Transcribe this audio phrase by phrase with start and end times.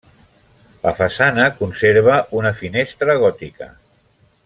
[0.85, 3.73] La façana conserva una finestra gòtica.